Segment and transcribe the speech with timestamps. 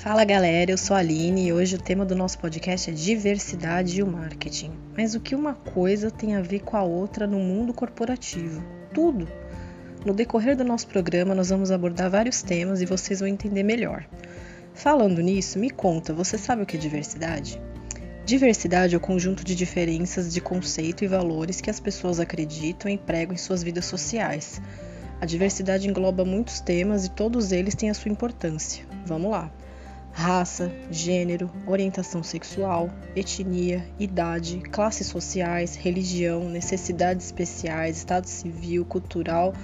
[0.00, 3.98] Fala galera, eu sou a Aline e hoje o tema do nosso podcast é diversidade
[3.98, 4.72] e o marketing.
[4.96, 8.64] Mas o que uma coisa tem a ver com a outra no mundo corporativo?
[8.94, 9.28] Tudo!
[10.06, 14.08] No decorrer do nosso programa, nós vamos abordar vários temas e vocês vão entender melhor.
[14.72, 17.60] Falando nisso, me conta, você sabe o que é diversidade?
[18.24, 22.96] Diversidade é o conjunto de diferenças de conceito e valores que as pessoas acreditam e
[22.96, 24.62] pregam em suas vidas sociais.
[25.20, 28.82] A diversidade engloba muitos temas e todos eles têm a sua importância.
[29.04, 29.52] Vamos lá!
[30.12, 39.54] Raça, gênero, orientação sexual, etnia, idade, classes sociais, religião, necessidades especiais, estado civil, cultural.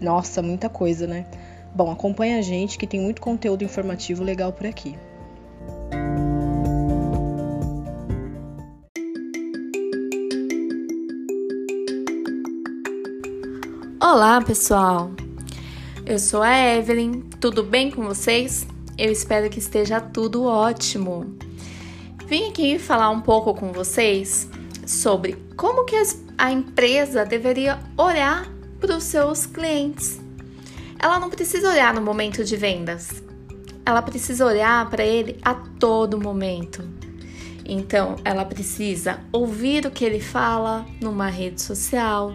[0.00, 1.26] Nossa, muita coisa, né?
[1.74, 4.96] Bom, acompanha a gente que tem muito conteúdo informativo legal por aqui.
[14.00, 15.10] Olá, pessoal.
[16.06, 17.22] Eu sou a Evelyn.
[17.40, 18.66] Tudo bem com vocês?
[18.98, 21.36] Eu espero que esteja tudo ótimo.
[22.26, 24.48] Vim aqui falar um pouco com vocês
[24.86, 25.94] sobre como que
[26.38, 30.18] a empresa deveria olhar para os seus clientes.
[30.98, 33.22] Ela não precisa olhar no momento de vendas.
[33.84, 36.82] Ela precisa olhar para ele a todo momento.
[37.66, 42.32] Então, ela precisa ouvir o que ele fala numa rede social,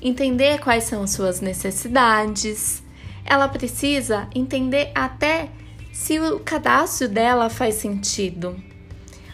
[0.00, 2.80] entender quais são suas necessidades.
[3.24, 5.50] Ela precisa entender até
[5.96, 8.54] se o cadastro dela faz sentido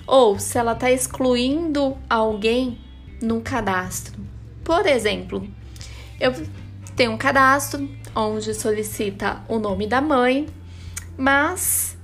[0.07, 2.79] ou se ela está excluindo alguém
[3.21, 4.15] no cadastro.
[4.63, 5.47] Por exemplo,
[6.21, 6.33] eu
[6.95, 10.47] tenho um cadastro onde solicita o nome da mãe,
[11.19, 11.99] mas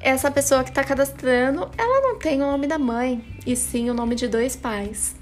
[0.00, 3.94] essa pessoa que está cadastrando, ela não tem o nome da mãe, e sim o
[3.94, 5.16] nome de dois pais.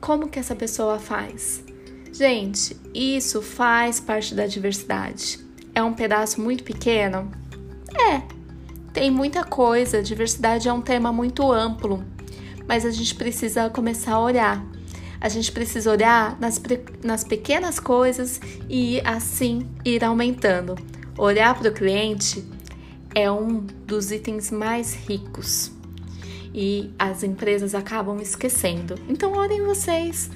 [0.00, 1.62] Como que essa pessoa faz?
[2.10, 5.38] Gente, isso faz parte da diversidade.
[5.74, 7.30] É um pedaço muito pequeno,
[7.94, 8.22] é,
[8.92, 12.04] tem muita coisa, diversidade é um tema muito amplo,
[12.66, 14.64] mas a gente precisa começar a olhar.
[15.20, 16.60] A gente precisa olhar nas,
[17.02, 20.76] nas pequenas coisas e assim ir aumentando.
[21.16, 22.44] Olhar para o cliente
[23.14, 25.72] é um dos itens mais ricos
[26.54, 28.94] e as empresas acabam esquecendo.
[29.08, 30.30] Então, olhem vocês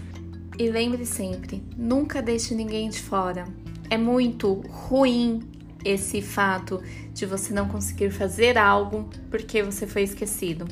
[0.58, 3.44] e lembre sempre: nunca deixe ninguém de fora.
[3.88, 5.40] É muito ruim
[5.84, 6.82] esse fato
[7.12, 10.66] de você não conseguir fazer algo porque você foi esquecido.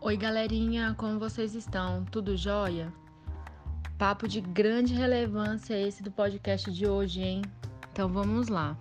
[0.00, 2.04] Oi, galerinha, como vocês estão?
[2.04, 2.92] Tudo jóia?
[3.96, 7.42] Papo de grande relevância esse do podcast de hoje, hein?
[7.92, 8.76] Então vamos lá.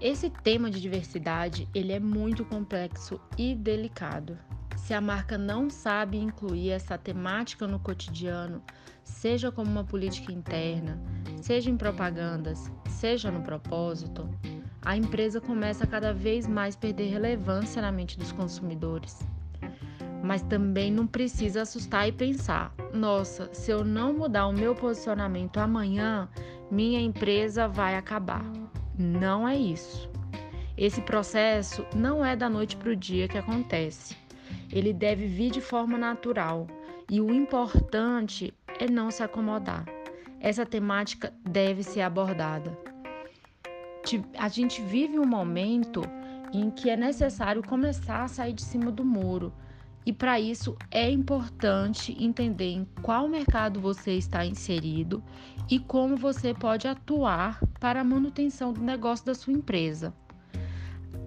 [0.00, 4.38] Esse tema de diversidade, ele é muito complexo e delicado.
[4.84, 8.62] Se a marca não sabe incluir essa temática no cotidiano,
[9.02, 11.00] seja como uma política interna,
[11.40, 14.28] seja em propagandas, seja no propósito,
[14.82, 19.26] a empresa começa a cada vez mais perder relevância na mente dos consumidores.
[20.22, 25.56] Mas também não precisa assustar e pensar: nossa, se eu não mudar o meu posicionamento
[25.60, 26.28] amanhã,
[26.70, 28.44] minha empresa vai acabar.
[28.98, 30.10] Não é isso.
[30.76, 34.23] Esse processo não é da noite para o dia que acontece
[34.70, 36.66] ele deve vir de forma natural
[37.10, 39.84] e o importante é não se acomodar.
[40.40, 42.76] Essa temática deve ser abordada.
[44.38, 46.02] A gente vive um momento
[46.52, 49.52] em que é necessário começar a sair de cima do muro.
[50.06, 55.24] E para isso é importante entender em qual mercado você está inserido
[55.70, 60.12] e como você pode atuar para a manutenção do negócio da sua empresa.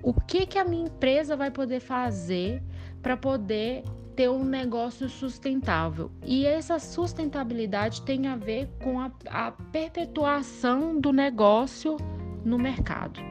[0.04, 2.62] O que, que a minha empresa vai poder fazer
[3.08, 3.86] para poder
[4.18, 6.12] ter um negócio sustentável.
[6.26, 11.96] E essa sustentabilidade tem a ver com a, a perpetuação do negócio
[12.44, 13.22] no mercado.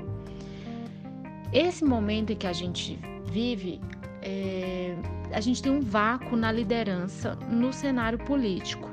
[1.52, 3.78] Esse momento em que a gente vive,
[4.22, 4.96] é,
[5.30, 8.88] a gente tem um vácuo na liderança no cenário político.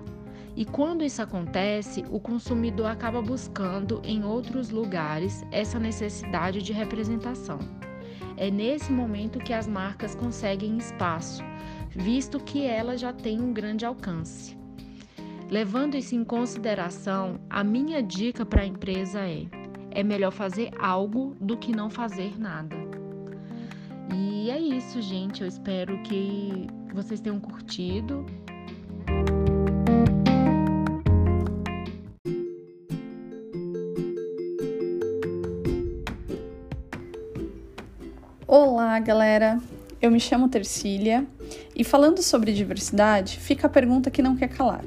[0.53, 7.57] E quando isso acontece, o consumidor acaba buscando em outros lugares essa necessidade de representação.
[8.37, 11.43] É nesse momento que as marcas conseguem espaço,
[11.89, 14.57] visto que elas já têm um grande alcance.
[15.49, 19.45] Levando isso em consideração, a minha dica para a empresa é:
[19.91, 22.75] é melhor fazer algo do que não fazer nada.
[24.15, 25.41] E é isso, gente.
[25.41, 28.25] Eu espero que vocês tenham curtido.
[38.55, 39.59] Olá, galera!
[39.99, 41.25] Eu me chamo Tercília
[41.75, 44.83] e falando sobre diversidade, fica a pergunta que não quer calar.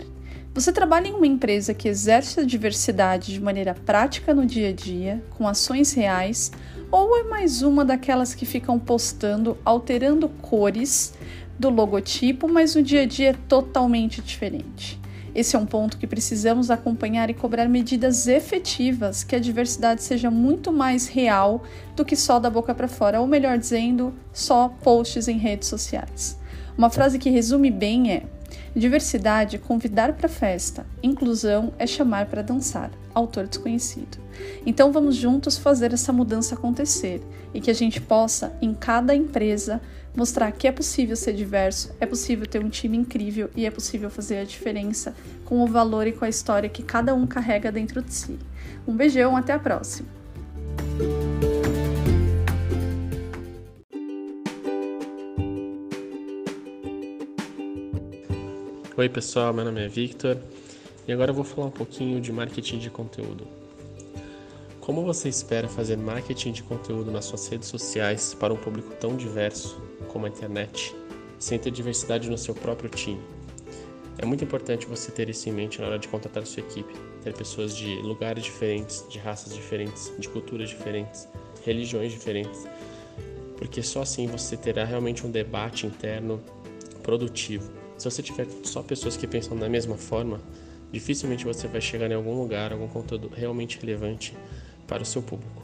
[0.55, 4.73] Você trabalha em uma empresa que exerce a diversidade de maneira prática no dia a
[4.73, 6.53] dia, com ações reais,
[6.93, 11.13] ou é mais uma daquelas que ficam postando, alterando cores
[11.59, 14.97] do logotipo, mas o dia a dia é totalmente diferente?
[15.37, 20.31] Esse é um ponto que precisamos acompanhar e cobrar medidas efetivas que a diversidade seja
[20.31, 21.63] muito mais real
[21.95, 26.39] do que só da boca para fora, ou melhor dizendo, só posts em redes sociais.
[26.79, 28.23] Uma frase que resume bem é:
[28.75, 32.91] diversidade é convidar para festa, inclusão é chamar para dançar.
[33.13, 34.17] Autor desconhecido.
[34.65, 37.23] Então vamos juntos fazer essa mudança acontecer
[37.53, 39.83] e que a gente possa, em cada empresa,
[40.17, 44.09] mostrar que é possível ser diverso, é possível ter um time incrível e é possível
[44.09, 45.15] fazer a diferença
[45.45, 48.39] com o valor e com a história que cada um carrega dentro de si.
[48.89, 50.09] Um beijão, até a próxima!
[58.97, 60.39] Oi pessoal, meu nome é Victor
[61.07, 63.47] e agora eu vou falar um pouquinho de marketing de conteúdo.
[64.87, 69.17] Como você espera fazer marketing de conteúdo nas suas redes sociais para um público tão
[69.17, 70.95] diverso como a internet,
[71.41, 73.21] sem ter diversidade no seu próprio time.
[74.17, 76.95] É muito importante você ter isso em mente na hora de contratar a sua equipe,
[77.21, 81.27] ter pessoas de lugares diferentes, de raças diferentes, de culturas diferentes,
[81.65, 82.65] religiões diferentes,
[83.57, 86.41] porque só assim você terá realmente um debate interno
[87.03, 87.73] produtivo.
[87.99, 90.41] Se você tiver só pessoas que pensam da mesma forma,
[90.93, 94.33] dificilmente você vai chegar em algum lugar, algum conteúdo realmente relevante
[94.87, 95.63] para o seu público.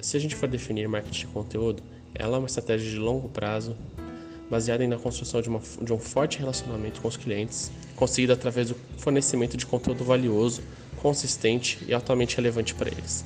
[0.00, 1.82] Se a gente for definir marketing de conteúdo,
[2.14, 3.76] ela é uma estratégia de longo prazo,
[4.50, 8.76] baseada na construção de, uma, de um forte relacionamento com os clientes, conseguido através do
[8.98, 10.62] fornecimento de conteúdo valioso,
[11.00, 13.24] consistente e altamente relevante para eles.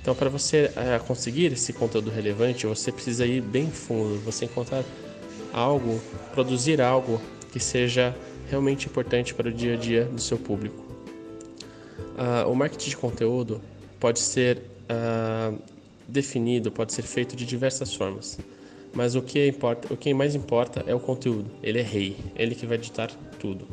[0.00, 4.84] Então, para você é, conseguir esse conteúdo relevante, você precisa ir bem fundo, você encontrar
[5.52, 6.00] algo,
[6.32, 7.20] produzir algo
[7.52, 8.14] que seja
[8.48, 10.84] realmente importante para o dia a dia do seu público.
[12.16, 13.60] Uh, o marketing de conteúdo
[13.98, 15.58] pode ser uh,
[16.08, 18.38] definido pode ser feito de diversas formas,
[18.94, 21.50] mas o que importa, o que mais importa é o conteúdo.
[21.62, 23.66] Ele é rei, ele que vai ditar tudo.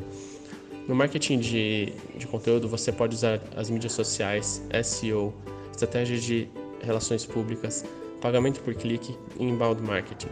[0.86, 5.32] No marketing de, de conteúdo, você pode usar as mídias sociais, SEO,
[5.70, 6.48] estratégias de
[6.82, 7.84] relações públicas,
[8.20, 10.28] pagamento por clique e inbound marketing.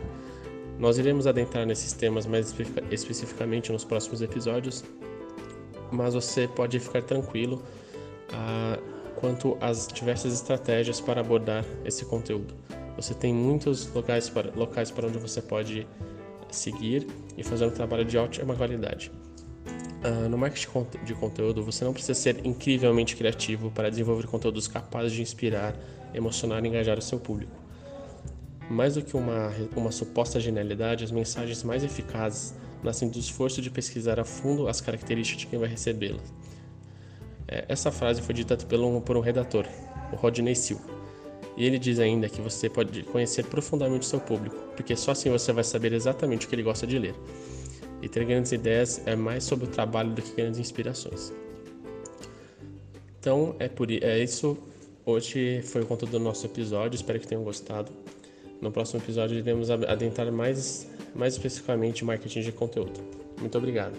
[0.78, 2.54] Nós iremos adentrar nesses temas mais
[2.90, 4.84] especificamente nos próximos episódios,
[5.90, 7.62] mas você pode ficar tranquilo.
[8.30, 8.91] Uh,
[9.22, 12.56] quanto às diversas estratégias para abordar esse conteúdo.
[12.96, 15.86] Você tem muitos locais para, locais para onde você pode
[16.50, 17.06] seguir
[17.38, 19.12] e fazer um trabalho de ótima qualidade.
[20.04, 25.12] Uh, no marketing de conteúdo, você não precisa ser incrivelmente criativo para desenvolver conteúdos capazes
[25.12, 25.76] de inspirar,
[26.12, 27.52] emocionar e engajar o seu público.
[28.68, 33.70] Mais do que uma, uma suposta genialidade, as mensagens mais eficazes nascem do esforço de
[33.70, 36.41] pesquisar a fundo as características de quem vai recebê-las
[37.48, 39.66] essa frase foi dita por um, por um redator,
[40.12, 40.84] o Rodney Silva.
[41.56, 45.30] E ele diz ainda que você pode conhecer profundamente o seu público, porque só assim
[45.30, 47.14] você vai saber exatamente o que ele gosta de ler.
[48.00, 51.32] E ter grandes ideias é mais sobre o trabalho do que grandes inspirações.
[53.20, 54.58] Então é por é isso.
[55.04, 56.96] Hoje foi o conteúdo do nosso episódio.
[56.96, 57.92] Espero que tenham gostado.
[58.60, 63.00] No próximo episódio iremos adentrar mais, mais especificamente marketing de conteúdo.
[63.38, 63.94] Muito obrigado.